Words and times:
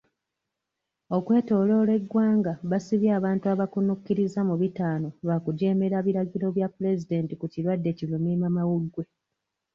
Okwetooloola 1.17 1.91
eggwanga 1.99 2.53
basibye 2.71 3.09
abantu 3.19 3.45
abakkunukkiriza 3.53 4.39
mu 4.49 4.55
bitaano 4.61 5.07
lwa 5.23 5.37
kujeemera 5.45 5.97
biragiro 6.07 6.47
bya 6.55 6.67
pulezidenti 6.75 7.33
ku 7.39 7.45
kirwadde 7.53 7.89
ki 7.97 8.05
Lumiimamawuggwe. 8.11 9.03